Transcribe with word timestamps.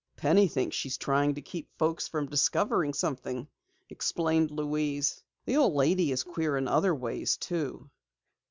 "Penny 0.15 0.47
thinks 0.47 0.75
she's 0.75 0.97
trying 0.97 1.35
to 1.35 1.43
keep 1.43 1.69
folks 1.77 2.07
from 2.07 2.25
discovering 2.25 2.91
something," 2.91 3.47
explained 3.87 4.49
Louise. 4.49 5.21
"The 5.45 5.57
old 5.57 5.73
lady 5.75 6.11
is 6.11 6.23
queer 6.23 6.57
in 6.57 6.67
other 6.67 6.95
ways, 6.95 7.37
too." 7.37 7.87